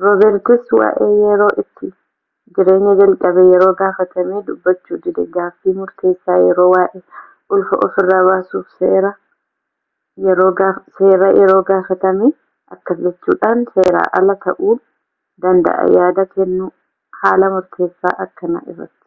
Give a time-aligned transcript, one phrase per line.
[0.00, 1.88] roobertis waa'ee yeroo itti
[2.58, 7.02] jireenya jalqabee yeroo gafaatamee dubbachuu dide gaaffii murteessaa yeroo waa'ee
[7.58, 9.12] ulfa ofiirra baasuuf seera
[11.38, 12.30] yeroo gaafatamee
[12.78, 14.74] akkas jechuudhan seeran alaa ta'uu
[15.46, 16.72] danda'aa yaada kennun
[17.22, 19.06] haala murteessa akkanaa irratti